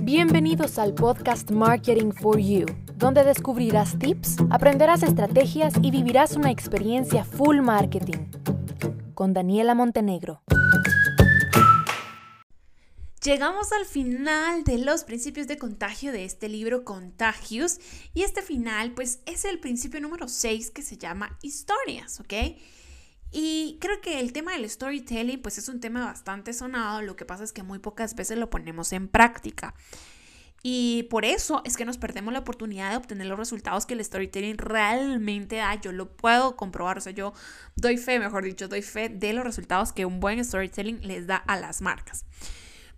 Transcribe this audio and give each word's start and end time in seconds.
Bienvenidos 0.00 0.80
al 0.80 0.94
podcast 0.94 1.52
Marketing 1.52 2.10
for 2.10 2.40
You, 2.40 2.66
donde 2.96 3.22
descubrirás 3.22 3.96
tips, 3.96 4.38
aprenderás 4.50 5.04
estrategias 5.04 5.74
y 5.80 5.92
vivirás 5.92 6.34
una 6.34 6.50
experiencia 6.50 7.24
full 7.24 7.60
marketing. 7.60 8.26
Con 9.14 9.32
Daniela 9.32 9.76
Montenegro. 9.76 10.42
Llegamos 13.22 13.70
al 13.72 13.84
final 13.84 14.64
de 14.64 14.78
los 14.78 15.04
principios 15.04 15.46
de 15.46 15.56
contagio 15.56 16.10
de 16.10 16.24
este 16.24 16.48
libro 16.48 16.82
Contagios 16.82 17.78
y 18.14 18.22
este 18.22 18.42
final 18.42 18.90
pues 18.94 19.20
es 19.26 19.44
el 19.44 19.60
principio 19.60 20.00
número 20.00 20.26
6 20.26 20.72
que 20.72 20.82
se 20.82 20.96
llama 20.96 21.38
historias, 21.42 22.18
¿ok? 22.18 22.56
Y 23.32 23.78
creo 23.80 24.00
que 24.02 24.20
el 24.20 24.32
tema 24.32 24.52
del 24.52 24.68
storytelling 24.68 25.40
pues 25.40 25.56
es 25.56 25.68
un 25.68 25.80
tema 25.80 26.04
bastante 26.04 26.52
sonado, 26.52 27.00
lo 27.00 27.16
que 27.16 27.24
pasa 27.24 27.42
es 27.44 27.52
que 27.52 27.62
muy 27.62 27.78
pocas 27.78 28.14
veces 28.14 28.36
lo 28.36 28.50
ponemos 28.50 28.92
en 28.92 29.08
práctica. 29.08 29.74
Y 30.62 31.04
por 31.04 31.24
eso 31.24 31.62
es 31.64 31.76
que 31.76 31.84
nos 31.84 31.98
perdemos 31.98 32.32
la 32.32 32.40
oportunidad 32.40 32.90
de 32.90 32.96
obtener 32.96 33.26
los 33.26 33.38
resultados 33.38 33.84
que 33.84 33.94
el 33.94 34.04
storytelling 34.04 34.58
realmente 34.58 35.56
da. 35.56 35.74
Yo 35.74 35.90
lo 35.90 36.14
puedo 36.14 36.54
comprobar, 36.56 36.98
o 36.98 37.00
sea, 37.00 37.12
yo 37.12 37.32
doy 37.74 37.96
fe, 37.96 38.20
mejor 38.20 38.44
dicho, 38.44 38.68
doy 38.68 38.82
fe 38.82 39.08
de 39.08 39.32
los 39.32 39.44
resultados 39.44 39.92
que 39.92 40.06
un 40.06 40.20
buen 40.20 40.44
storytelling 40.44 41.00
les 41.02 41.26
da 41.26 41.36
a 41.36 41.58
las 41.58 41.80
marcas. 41.80 42.24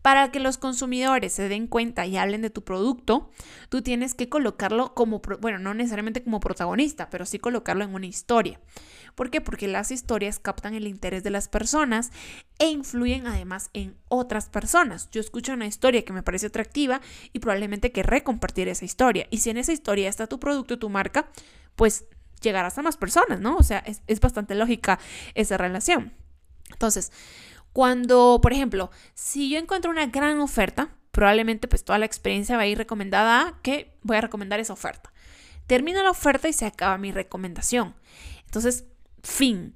Para 0.05 0.31
que 0.31 0.39
los 0.39 0.59
consumidores 0.59 1.33
se 1.33 1.49
den 1.49 1.67
cuenta 1.67 2.05
y 2.05 2.19
hablen 2.19 2.43
de 2.43 2.51
tu 2.51 2.63
producto, 2.63 3.31
tú 3.71 3.81
tienes 3.81 4.13
que 4.13 4.29
colocarlo 4.29 4.93
como, 4.93 5.23
bueno, 5.41 5.59
no 5.59 5.73
necesariamente 5.73 6.23
como 6.23 6.41
protagonista, 6.41 7.09
pero 7.09 7.25
sí 7.25 7.39
colocarlo 7.39 7.85
en 7.85 7.95
una 7.95 8.05
historia. 8.05 8.61
¿Por 9.15 9.31
qué? 9.31 9.41
Porque 9.41 9.67
las 9.67 9.91
historias 9.91 10.39
captan 10.39 10.75
el 10.75 10.89
interés 10.89 11.23
de 11.25 11.31
las 11.31 11.49
personas 11.49 12.11
e 12.59 12.67
influyen 12.67 13.27
además 13.27 13.71
en 13.73 13.97
otras 14.09 14.51
personas. 14.51 15.09
Yo 15.11 15.23
escucho 15.23 15.55
una 15.55 15.65
historia 15.65 16.05
que 16.05 16.13
me 16.13 16.23
parece 16.23 16.49
atractiva 16.49 17.01
y 17.33 17.39
probablemente 17.39 17.91
querré 17.91 18.23
compartir 18.23 18.69
esa 18.69 18.85
historia. 18.85 19.27
Y 19.31 19.39
si 19.39 19.49
en 19.49 19.57
esa 19.57 19.73
historia 19.73 20.11
está 20.11 20.27
tu 20.27 20.39
producto, 20.39 20.79
tu 20.79 20.91
marca, 20.91 21.31
pues 21.77 22.05
llegarás 22.43 22.77
a 22.77 22.83
más 22.83 22.99
personas, 22.99 23.41
¿no? 23.41 23.57
O 23.57 23.63
sea, 23.63 23.79
es, 23.79 24.03
es 24.07 24.21
bastante 24.21 24.55
lógica 24.55 24.99
esa 25.35 25.57
relación. 25.57 26.13
Entonces, 26.71 27.11
cuando, 27.75 28.39
por 28.41 28.53
ejemplo, 28.53 28.93
si 29.15 29.51
yo 29.51 29.59
encuentro 29.59 29.91
una 29.91 30.07
gran 30.07 30.39
oferta, 30.39 30.91
probablemente 31.11 31.67
pues 31.67 31.85
toda 31.85 31.99
la 31.99 32.07
experiencia 32.07 32.57
va 32.57 32.63
a 32.63 32.67
ir 32.69 32.79
recomendada 32.79 33.59
que 33.63 33.99
voy 34.03 34.17
a 34.17 34.21
recomendar 34.21 34.61
esa 34.61 34.73
oferta. 34.73 35.13
Termino 35.67 36.01
la 36.05 36.13
oferta 36.13 36.49
y 36.49 36.53
se 36.53 36.67
acaba 36.67 36.97
mi 36.99 37.11
recomendación. 37.11 37.97
Entonces, 38.45 38.85
fin. 39.25 39.75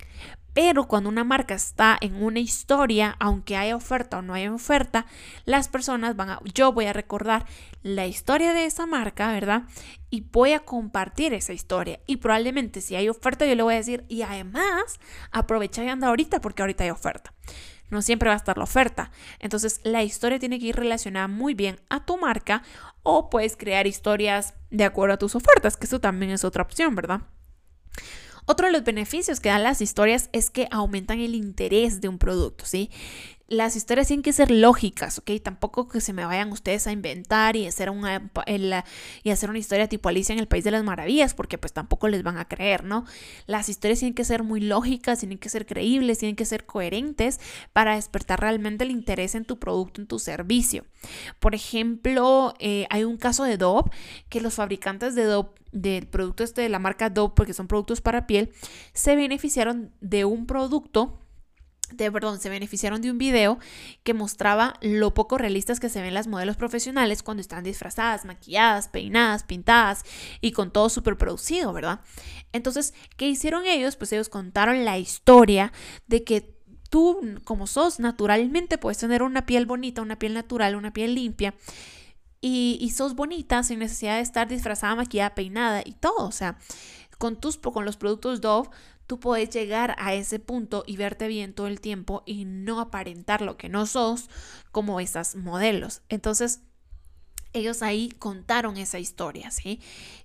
Pero 0.54 0.86
cuando 0.86 1.08
una 1.08 1.24
marca 1.24 1.54
está 1.54 1.98
en 2.00 2.22
una 2.22 2.38
historia, 2.38 3.16
aunque 3.18 3.56
haya 3.56 3.74
oferta 3.74 4.18
o 4.18 4.22
no 4.22 4.34
haya 4.34 4.54
oferta, 4.54 5.04
las 5.44 5.66
personas 5.66 6.14
van 6.14 6.30
a, 6.30 6.40
yo 6.54 6.70
voy 6.70 6.86
a 6.86 6.92
recordar 6.92 7.46
la 7.82 8.06
historia 8.06 8.52
de 8.52 8.64
esa 8.64 8.86
marca, 8.86 9.32
¿verdad? 9.32 9.64
Y 10.08 10.20
voy 10.20 10.52
a 10.52 10.60
compartir 10.60 11.34
esa 11.34 11.52
historia. 11.52 11.98
Y 12.06 12.18
probablemente 12.18 12.80
si 12.80 12.94
hay 12.94 13.08
oferta, 13.08 13.44
yo 13.44 13.56
le 13.56 13.62
voy 13.64 13.74
a 13.74 13.78
decir, 13.78 14.04
y 14.08 14.22
además, 14.22 15.00
aprovecha 15.32 15.82
y 15.82 15.88
anda 15.88 16.06
ahorita 16.06 16.40
porque 16.40 16.62
ahorita 16.62 16.84
hay 16.84 16.90
oferta 16.90 17.32
no 17.90 18.02
siempre 18.02 18.28
va 18.28 18.34
a 18.34 18.38
estar 18.38 18.58
la 18.58 18.64
oferta. 18.64 19.10
Entonces 19.38 19.80
la 19.84 20.02
historia 20.02 20.38
tiene 20.38 20.58
que 20.58 20.66
ir 20.66 20.76
relacionada 20.76 21.28
muy 21.28 21.54
bien 21.54 21.80
a 21.88 22.04
tu 22.04 22.18
marca 22.18 22.62
o 23.02 23.30
puedes 23.30 23.56
crear 23.56 23.86
historias 23.86 24.54
de 24.70 24.84
acuerdo 24.84 25.14
a 25.14 25.18
tus 25.18 25.34
ofertas, 25.34 25.76
que 25.76 25.86
eso 25.86 26.00
también 26.00 26.32
es 26.32 26.44
otra 26.44 26.62
opción, 26.62 26.94
¿verdad? 26.94 27.22
Otro 28.50 28.66
de 28.66 28.72
los 28.72 28.84
beneficios 28.84 29.40
que 29.40 29.50
dan 29.50 29.62
las 29.62 29.82
historias 29.82 30.30
es 30.32 30.48
que 30.48 30.68
aumentan 30.70 31.20
el 31.20 31.34
interés 31.34 32.00
de 32.00 32.08
un 32.08 32.18
producto, 32.18 32.64
¿sí? 32.64 32.90
Las 33.48 33.76
historias 33.76 34.08
tienen 34.08 34.22
que 34.22 34.34
ser 34.34 34.50
lógicas, 34.50 35.18
¿ok? 35.18 35.30
Tampoco 35.42 35.88
que 35.88 36.02
se 36.02 36.12
me 36.12 36.26
vayan 36.26 36.52
ustedes 36.52 36.86
a 36.86 36.92
inventar 36.92 37.56
y 37.56 37.66
hacer 37.66 37.88
una, 37.88 38.30
y 39.22 39.30
hacer 39.30 39.48
una 39.48 39.58
historia 39.58 39.88
tipo 39.88 40.10
Alicia 40.10 40.34
en 40.34 40.38
el 40.38 40.46
País 40.46 40.64
de 40.64 40.70
las 40.70 40.84
Maravillas, 40.84 41.32
porque 41.32 41.56
pues 41.56 41.72
tampoco 41.72 42.08
les 42.08 42.22
van 42.22 42.36
a 42.36 42.46
creer, 42.46 42.84
¿no? 42.84 43.06
Las 43.46 43.70
historias 43.70 44.00
tienen 44.00 44.14
que 44.14 44.24
ser 44.24 44.42
muy 44.42 44.60
lógicas, 44.60 45.20
tienen 45.20 45.38
que 45.38 45.48
ser 45.48 45.64
creíbles, 45.64 46.18
tienen 46.18 46.36
que 46.36 46.44
ser 46.44 46.66
coherentes 46.66 47.40
para 47.72 47.94
despertar 47.94 48.40
realmente 48.40 48.84
el 48.84 48.90
interés 48.90 49.34
en 49.34 49.46
tu 49.46 49.58
producto, 49.58 50.02
en 50.02 50.06
tu 50.06 50.18
servicio. 50.18 50.84
Por 51.40 51.54
ejemplo, 51.54 52.52
eh, 52.58 52.86
hay 52.90 53.04
un 53.04 53.16
caso 53.16 53.44
de 53.44 53.56
Dove 53.56 53.90
que 54.28 54.42
los 54.42 54.54
fabricantes 54.54 55.14
de 55.14 55.24
Dove 55.24 55.48
del 55.72 56.06
producto 56.06 56.44
este 56.44 56.60
de 56.60 56.68
la 56.68 56.78
marca 56.78 57.08
Dove, 57.08 57.32
porque 57.34 57.54
son 57.54 57.66
productos 57.66 58.02
para 58.02 58.26
piel, 58.26 58.52
se 58.92 59.16
beneficiaron 59.16 59.90
de 60.02 60.26
un 60.26 60.46
producto 60.46 61.18
de, 61.92 62.10
perdón, 62.12 62.40
se 62.40 62.48
beneficiaron 62.48 63.00
de 63.00 63.10
un 63.10 63.18
video 63.18 63.58
que 64.02 64.14
mostraba 64.14 64.74
lo 64.80 65.14
poco 65.14 65.38
realistas 65.38 65.80
que 65.80 65.88
se 65.88 66.02
ven 66.02 66.14
las 66.14 66.26
modelos 66.26 66.56
profesionales 66.56 67.22
cuando 67.22 67.40
están 67.40 67.64
disfrazadas, 67.64 68.24
maquilladas, 68.24 68.88
peinadas, 68.88 69.44
pintadas 69.44 70.04
y 70.40 70.52
con 70.52 70.72
todo 70.72 70.88
súper 70.88 71.16
producido, 71.16 71.72
¿verdad? 71.72 72.00
Entonces, 72.52 72.94
¿qué 73.16 73.28
hicieron 73.28 73.66
ellos? 73.66 73.96
Pues 73.96 74.12
ellos 74.12 74.28
contaron 74.28 74.84
la 74.84 74.98
historia 74.98 75.72
de 76.06 76.24
que 76.24 76.58
tú, 76.90 77.20
como 77.44 77.66
sos, 77.66 78.00
naturalmente 78.00 78.78
puedes 78.78 78.98
tener 78.98 79.22
una 79.22 79.46
piel 79.46 79.66
bonita, 79.66 80.02
una 80.02 80.18
piel 80.18 80.34
natural, 80.34 80.76
una 80.76 80.92
piel 80.92 81.14
limpia. 81.14 81.54
Y, 82.40 82.78
y 82.80 82.90
sos 82.90 83.16
bonita 83.16 83.64
sin 83.64 83.80
necesidad 83.80 84.16
de 84.16 84.22
estar 84.22 84.46
disfrazada, 84.46 84.94
maquillada, 84.94 85.34
peinada 85.34 85.82
y 85.84 85.92
todo. 85.92 86.26
O 86.26 86.32
sea, 86.32 86.56
con, 87.18 87.36
tus, 87.36 87.58
con 87.58 87.84
los 87.84 87.96
productos 87.96 88.40
Dove 88.40 88.70
tú 89.08 89.18
puedes 89.18 89.50
llegar 89.50 89.96
a 89.98 90.14
ese 90.14 90.38
punto 90.38 90.84
y 90.86 90.96
verte 90.96 91.28
bien 91.28 91.54
todo 91.54 91.66
el 91.66 91.80
tiempo 91.80 92.22
y 92.26 92.44
no 92.44 92.78
aparentar 92.78 93.40
lo 93.40 93.56
que 93.56 93.68
no 93.68 93.86
sos 93.86 94.28
como 94.70 95.00
esas 95.00 95.34
modelos. 95.34 96.02
Entonces, 96.10 96.60
ellos 97.52 97.82
ahí 97.82 98.10
contaron 98.18 98.76
esa 98.76 98.98
historia, 98.98 99.50
¿sí? 99.50 99.80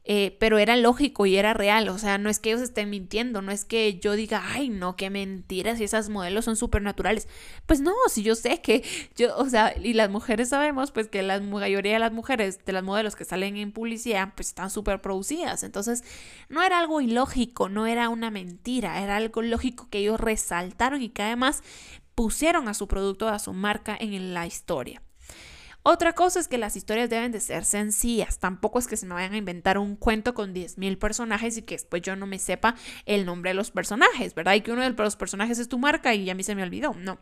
Eh, 0.05 0.35
pero 0.39 0.57
era 0.57 0.75
lógico 0.75 1.25
y 1.25 1.37
era 1.37 1.53
real, 1.53 1.87
o 1.87 1.97
sea, 1.97 2.17
no 2.17 2.29
es 2.29 2.39
que 2.39 2.49
ellos 2.49 2.61
estén 2.61 2.89
mintiendo, 2.89 3.41
no 3.41 3.51
es 3.51 3.63
que 3.63 3.99
yo 3.99 4.13
diga, 4.13 4.43
ay, 4.45 4.67
no, 4.69 4.97
qué 4.97 5.09
mentiras, 5.09 5.79
y 5.79 5.85
esas 5.85 6.09
modelos 6.09 6.45
son 6.45 6.57
supernaturales. 6.57 7.27
Pues 7.65 7.79
no, 7.79 7.93
si 8.09 8.23
yo 8.23 8.35
sé 8.35 8.61
que 8.61 8.83
yo, 9.15 9.35
o 9.37 9.47
sea, 9.49 9.73
y 9.81 9.93
las 9.93 10.09
mujeres 10.09 10.49
sabemos, 10.49 10.91
pues 10.91 11.07
que 11.07 11.23
la 11.23 11.39
mayoría 11.39 11.93
de 11.93 11.99
las 11.99 12.11
mujeres, 12.11 12.65
de 12.65 12.73
las 12.73 12.83
modelos 12.83 13.15
que 13.15 13.25
salen 13.25 13.55
en 13.57 13.71
publicidad, 13.71 14.33
pues 14.35 14.49
están 14.49 14.69
súper 14.69 15.01
producidas. 15.01 15.63
Entonces, 15.63 16.03
no 16.49 16.61
era 16.63 16.79
algo 16.79 16.99
ilógico, 17.01 17.69
no 17.69 17.87
era 17.87 18.09
una 18.09 18.31
mentira, 18.31 19.01
era 19.01 19.15
algo 19.15 19.41
lógico 19.41 19.87
que 19.89 19.99
ellos 19.99 20.19
resaltaron 20.19 21.01
y 21.01 21.09
que 21.09 21.23
además 21.23 21.63
pusieron 22.15 22.67
a 22.67 22.73
su 22.73 22.87
producto, 22.87 23.27
a 23.29 23.39
su 23.39 23.53
marca 23.53 23.97
en 23.99 24.33
la 24.33 24.45
historia. 24.45 25.01
Otra 25.83 26.13
cosa 26.13 26.39
es 26.39 26.47
que 26.47 26.57
las 26.57 26.77
historias 26.77 27.09
deben 27.09 27.33
de 27.33 27.41
ser 27.41 27.65
sencillas. 27.65 28.39
Tampoco 28.39 28.79
es 28.79 28.87
que 28.87 28.95
se 28.95 29.05
me 29.05 29.13
vayan 29.13 29.33
a 29.33 29.37
inventar 29.37 29.77
un 29.77 29.97
cuento 29.97 30.33
con 30.33 30.53
10.000 30.53 30.97
personajes 30.97 31.57
y 31.57 31.61
que 31.61 31.75
después 31.75 32.01
yo 32.01 32.15
no 32.15 32.25
me 32.25 32.39
sepa 32.39 32.75
el 33.05 33.25
nombre 33.25 33.49
de 33.51 33.55
los 33.55 33.71
personajes, 33.71 34.33
¿verdad? 34.33 34.53
Y 34.53 34.61
que 34.61 34.71
uno 34.71 34.81
de 34.81 34.89
los 34.91 35.15
personajes 35.17 35.59
es 35.59 35.67
tu 35.67 35.77
marca 35.77 36.15
y 36.15 36.29
a 36.29 36.35
mí 36.35 36.43
se 36.43 36.55
me 36.55 36.63
olvidó. 36.63 36.93
No. 36.93 37.19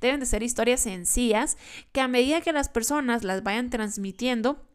Deben 0.00 0.18
de 0.18 0.26
ser 0.26 0.42
historias 0.42 0.80
sencillas 0.80 1.56
que 1.92 2.00
a 2.00 2.08
medida 2.08 2.40
que 2.40 2.52
las 2.52 2.68
personas 2.68 3.22
las 3.22 3.44
vayan 3.44 3.70
transmitiendo, 3.70 4.66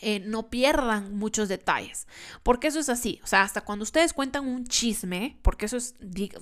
eh, 0.00 0.20
no 0.20 0.50
pierdan 0.50 1.16
muchos 1.16 1.48
detalles. 1.48 2.06
Porque 2.42 2.68
eso 2.68 2.78
es 2.78 2.88
así. 2.88 3.20
O 3.24 3.26
sea, 3.26 3.42
hasta 3.42 3.62
cuando 3.62 3.82
ustedes 3.82 4.12
cuentan 4.12 4.46
un 4.46 4.66
chisme, 4.66 5.38
porque 5.42 5.66
eso 5.66 5.76
es, 5.76 5.94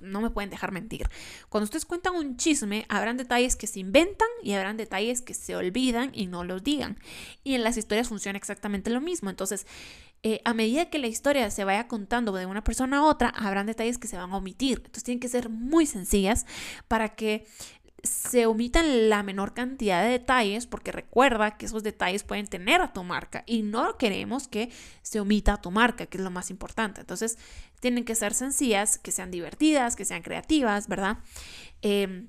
no 0.02 0.20
me 0.20 0.30
pueden 0.30 0.50
dejar 0.50 0.72
mentir. 0.72 1.08
Cuando 1.48 1.64
ustedes 1.64 1.84
cuentan 1.84 2.14
un 2.14 2.36
chisme, 2.36 2.86
habrán 2.88 3.16
detalles 3.16 3.56
que 3.56 3.66
se 3.66 3.80
inventan 3.80 4.28
y 4.42 4.52
habrán 4.52 4.76
detalles 4.76 5.22
que 5.22 5.34
se 5.34 5.56
olvidan 5.56 6.10
y 6.14 6.26
no 6.26 6.44
los 6.44 6.62
digan. 6.62 6.98
Y 7.44 7.54
en 7.54 7.64
las 7.64 7.76
historias 7.76 8.08
funciona 8.08 8.36
exactamente 8.36 8.90
lo 8.90 9.00
mismo. 9.00 9.30
Entonces, 9.30 9.66
eh, 10.22 10.40
a 10.44 10.54
medida 10.54 10.90
que 10.90 10.98
la 10.98 11.06
historia 11.06 11.50
se 11.50 11.64
vaya 11.64 11.88
contando 11.88 12.32
de 12.32 12.46
una 12.46 12.64
persona 12.64 12.98
a 12.98 13.04
otra, 13.04 13.28
habrán 13.28 13.66
detalles 13.66 13.98
que 13.98 14.08
se 14.08 14.16
van 14.16 14.32
a 14.32 14.36
omitir. 14.36 14.78
Entonces, 14.78 15.04
tienen 15.04 15.20
que 15.20 15.28
ser 15.28 15.48
muy 15.48 15.86
sencillas 15.86 16.46
para 16.88 17.10
que 17.10 17.46
se 18.06 18.46
omitan 18.46 19.10
la 19.10 19.22
menor 19.22 19.54
cantidad 19.54 20.02
de 20.02 20.10
detalles 20.10 20.66
porque 20.66 20.92
recuerda 20.92 21.56
que 21.56 21.66
esos 21.66 21.82
detalles 21.82 22.22
pueden 22.22 22.46
tener 22.46 22.80
a 22.80 22.92
tu 22.92 23.04
marca 23.04 23.42
y 23.46 23.62
no 23.62 23.98
queremos 23.98 24.48
que 24.48 24.70
se 25.02 25.20
omita 25.20 25.54
a 25.54 25.60
tu 25.60 25.70
marca, 25.70 26.06
que 26.06 26.18
es 26.18 26.24
lo 26.24 26.30
más 26.30 26.50
importante. 26.50 27.00
Entonces, 27.00 27.38
tienen 27.80 28.04
que 28.04 28.14
ser 28.14 28.34
sencillas, 28.34 28.98
que 28.98 29.12
sean 29.12 29.30
divertidas, 29.30 29.96
que 29.96 30.04
sean 30.04 30.22
creativas, 30.22 30.88
¿verdad? 30.88 31.18
Em, 31.82 32.28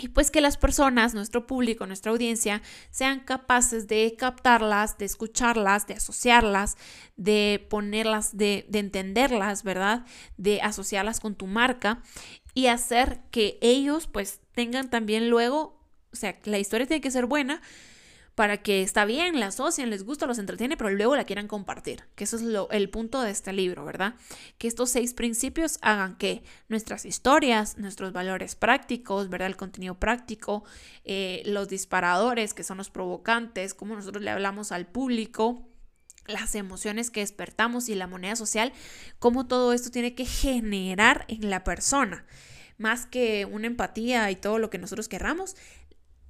y 0.00 0.08
pues 0.08 0.30
que 0.30 0.40
las 0.40 0.56
personas, 0.56 1.12
nuestro 1.12 1.46
público, 1.46 1.84
nuestra 1.84 2.12
audiencia, 2.12 2.62
sean 2.90 3.18
capaces 3.18 3.88
de 3.88 4.14
captarlas, 4.16 4.96
de 4.96 5.04
escucharlas, 5.04 5.88
de 5.88 5.94
asociarlas, 5.94 6.76
de 7.16 7.66
ponerlas, 7.68 8.36
de, 8.36 8.64
de 8.68 8.78
entenderlas, 8.78 9.64
¿verdad? 9.64 10.06
De 10.36 10.62
asociarlas 10.62 11.18
con 11.18 11.34
tu 11.34 11.48
marca 11.48 12.00
y 12.54 12.68
hacer 12.68 13.20
que 13.32 13.58
ellos 13.60 14.06
pues 14.06 14.40
tengan 14.54 14.88
también 14.88 15.30
luego, 15.30 15.82
o 16.12 16.16
sea, 16.16 16.38
la 16.44 16.60
historia 16.60 16.86
tiene 16.86 17.00
que 17.00 17.10
ser 17.10 17.26
buena, 17.26 17.60
para 18.38 18.58
que 18.58 18.82
está 18.82 19.04
bien, 19.04 19.40
la 19.40 19.46
asocien, 19.46 19.90
les 19.90 20.04
gusta, 20.04 20.24
los 20.26 20.38
entretiene, 20.38 20.76
pero 20.76 20.90
luego 20.90 21.16
la 21.16 21.24
quieran 21.24 21.48
compartir. 21.48 22.04
Que 22.14 22.22
eso 22.22 22.36
es 22.36 22.42
lo, 22.42 22.70
el 22.70 22.88
punto 22.88 23.20
de 23.20 23.32
este 23.32 23.52
libro, 23.52 23.84
¿verdad? 23.84 24.14
Que 24.58 24.68
estos 24.68 24.90
seis 24.90 25.12
principios 25.12 25.80
hagan 25.82 26.16
que 26.16 26.44
nuestras 26.68 27.04
historias, 27.04 27.78
nuestros 27.78 28.12
valores 28.12 28.54
prácticos, 28.54 29.28
¿verdad? 29.28 29.48
El 29.48 29.56
contenido 29.56 29.98
práctico, 29.98 30.62
eh, 31.02 31.42
los 31.46 31.68
disparadores, 31.68 32.54
que 32.54 32.62
son 32.62 32.78
los 32.78 32.90
provocantes, 32.90 33.74
cómo 33.74 33.96
nosotros 33.96 34.22
le 34.22 34.30
hablamos 34.30 34.70
al 34.70 34.86
público, 34.86 35.68
las 36.28 36.54
emociones 36.54 37.10
que 37.10 37.18
despertamos 37.18 37.88
y 37.88 37.96
la 37.96 38.06
moneda 38.06 38.36
social, 38.36 38.72
cómo 39.18 39.48
todo 39.48 39.72
esto 39.72 39.90
tiene 39.90 40.14
que 40.14 40.26
generar 40.26 41.24
en 41.26 41.50
la 41.50 41.64
persona, 41.64 42.24
más 42.76 43.04
que 43.04 43.46
una 43.46 43.66
empatía 43.66 44.30
y 44.30 44.36
todo 44.36 44.60
lo 44.60 44.70
que 44.70 44.78
nosotros 44.78 45.08
querramos, 45.08 45.56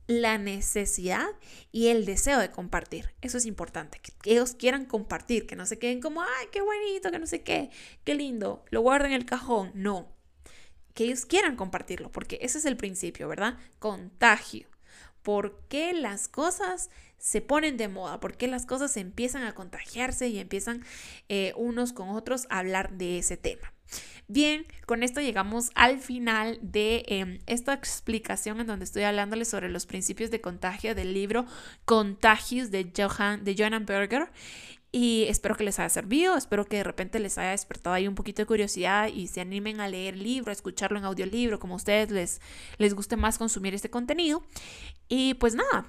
la 0.08 0.38
necesidad 0.38 1.28
y 1.70 1.88
el 1.88 2.06
deseo 2.06 2.40
de 2.40 2.50
compartir. 2.50 3.14
Eso 3.20 3.38
es 3.38 3.46
importante, 3.46 4.00
que 4.00 4.32
ellos 4.32 4.54
quieran 4.54 4.86
compartir, 4.86 5.46
que 5.46 5.54
no 5.54 5.66
se 5.66 5.78
queden 5.78 6.00
como, 6.00 6.22
ay, 6.22 6.46
qué 6.50 6.62
bonito, 6.62 7.10
que 7.12 7.18
no 7.20 7.26
sé 7.26 7.42
qué, 7.42 7.70
qué 8.04 8.14
lindo, 8.14 8.64
lo 8.70 8.80
guarden 8.80 9.12
en 9.12 9.20
el 9.20 9.26
cajón. 9.26 9.70
No, 9.74 10.16
que 10.94 11.04
ellos 11.04 11.26
quieran 11.26 11.56
compartirlo, 11.56 12.10
porque 12.10 12.38
ese 12.40 12.58
es 12.58 12.64
el 12.64 12.76
principio, 12.76 13.28
¿verdad? 13.28 13.58
Contagio. 13.78 14.66
¿Por 15.22 15.60
qué 15.68 15.92
las 15.92 16.26
cosas 16.26 16.88
se 17.18 17.42
ponen 17.42 17.76
de 17.76 17.88
moda? 17.88 18.18
¿Por 18.18 18.36
qué 18.36 18.48
las 18.48 18.64
cosas 18.64 18.96
empiezan 18.96 19.42
a 19.42 19.54
contagiarse 19.54 20.28
y 20.28 20.38
empiezan 20.38 20.84
eh, 21.28 21.52
unos 21.54 21.92
con 21.92 22.08
otros 22.08 22.46
a 22.48 22.60
hablar 22.60 22.92
de 22.96 23.18
ese 23.18 23.36
tema? 23.36 23.74
Bien, 24.30 24.66
con 24.84 25.02
esto 25.02 25.22
llegamos 25.22 25.70
al 25.74 25.98
final 26.00 26.58
de 26.60 27.04
em, 27.06 27.38
esta 27.46 27.72
explicación 27.72 28.60
en 28.60 28.66
donde 28.66 28.84
estoy 28.84 29.04
hablándoles 29.04 29.48
sobre 29.48 29.70
los 29.70 29.86
principios 29.86 30.30
de 30.30 30.42
contagio 30.42 30.94
del 30.94 31.14
libro 31.14 31.46
Contagios 31.86 32.70
de, 32.70 32.92
Johan, 32.94 33.44
de 33.44 33.54
Johan 33.56 33.86
Berger. 33.86 34.30
Y 34.90 35.24
espero 35.28 35.54
que 35.54 35.64
les 35.64 35.78
haya 35.78 35.90
servido, 35.90 36.36
espero 36.36 36.64
que 36.64 36.78
de 36.78 36.84
repente 36.84 37.18
les 37.18 37.36
haya 37.36 37.50
despertado 37.50 37.94
ahí 37.94 38.08
un 38.08 38.14
poquito 38.14 38.40
de 38.40 38.46
curiosidad 38.46 39.08
y 39.08 39.26
se 39.26 39.42
animen 39.42 39.80
a 39.80 39.88
leer 39.88 40.14
el 40.14 40.22
libro, 40.22 40.50
a 40.50 40.52
escucharlo 40.52 40.98
en 40.98 41.04
audiolibro, 41.04 41.58
como 41.58 41.74
a 41.74 41.76
ustedes 41.76 42.10
les, 42.10 42.40
les 42.78 42.94
guste 42.94 43.16
más 43.16 43.36
consumir 43.36 43.74
este 43.74 43.90
contenido. 43.90 44.42
Y 45.08 45.34
pues 45.34 45.54
nada, 45.54 45.86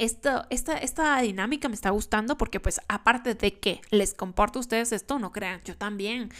esta, 0.00 0.46
esta 0.48 1.20
dinámica 1.20 1.68
me 1.68 1.74
está 1.74 1.90
gustando 1.90 2.38
porque 2.38 2.58
pues 2.58 2.80
aparte 2.88 3.34
de 3.34 3.58
que 3.58 3.82
les 3.90 4.14
comporto 4.14 4.58
a 4.58 4.60
ustedes 4.60 4.92
esto, 4.92 5.18
no 5.18 5.30
crean, 5.30 5.60
yo 5.64 5.76
también 5.76 6.30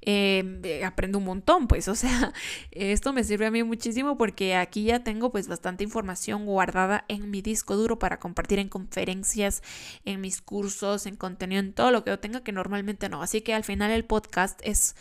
em, 0.00 0.60
eh, 0.64 0.84
aprendo 0.84 1.18
un 1.18 1.24
montón, 1.24 1.68
pues 1.68 1.86
o 1.88 1.94
sea, 1.94 2.32
esto 2.70 3.12
me 3.12 3.22
sirve 3.22 3.46
a 3.46 3.50
mí 3.50 3.62
muchísimo 3.62 4.16
porque 4.16 4.56
aquí 4.56 4.84
ya 4.84 5.04
tengo 5.04 5.30
pues 5.30 5.48
bastante 5.48 5.84
información 5.84 6.46
guardada 6.46 7.04
en 7.08 7.30
mi 7.30 7.42
disco 7.42 7.76
duro 7.76 7.98
para 7.98 8.18
compartir 8.18 8.58
en 8.58 8.70
conferencias, 8.70 9.62
en 10.06 10.22
mis 10.22 10.40
cursos, 10.40 11.04
en 11.04 11.16
contenido, 11.16 11.60
en 11.60 11.74
todo 11.74 11.90
lo 11.90 12.04
que 12.04 12.10
yo 12.10 12.18
tenga 12.18 12.42
que 12.42 12.52
normalmente 12.52 13.10
no. 13.10 13.22
Así 13.22 13.42
que 13.42 13.52
al 13.52 13.64
final 13.64 13.90
el 13.90 14.06
podcast 14.06 14.58
es 14.64 14.96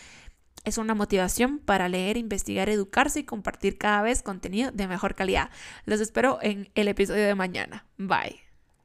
es 0.65 0.77
una 0.77 0.95
motivación 0.95 1.59
para 1.59 1.89
leer, 1.89 2.17
investigar, 2.17 2.69
educarse 2.69 3.19
y 3.21 3.23
compartir 3.23 3.77
cada 3.77 4.01
vez 4.01 4.23
contenido 4.23 4.71
de 4.71 4.87
mejor 4.87 5.15
calidad. 5.15 5.49
Los 5.85 5.99
espero 5.99 6.39
en 6.41 6.69
el 6.75 6.87
episodio 6.87 7.25
de 7.25 7.35
mañana. 7.35 7.85
Bye. 7.97 8.48